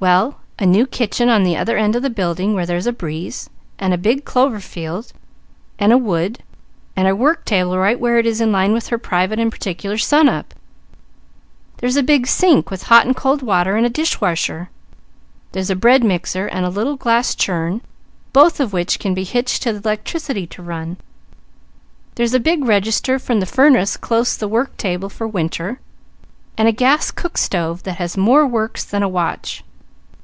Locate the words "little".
16.70-16.96